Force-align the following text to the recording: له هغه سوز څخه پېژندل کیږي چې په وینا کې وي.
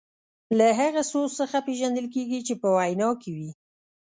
له 0.57 0.67
هغه 0.79 1.01
سوز 1.11 1.29
څخه 1.41 1.57
پېژندل 1.67 2.05
کیږي 2.15 2.39
چې 2.47 2.53
په 2.61 2.67
وینا 2.77 3.09
کې 3.21 3.31
وي. 3.37 3.49